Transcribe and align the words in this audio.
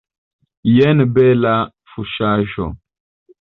Jen 0.77 1.03
bela 1.17 1.51
fuŝaĵo! 1.93 2.67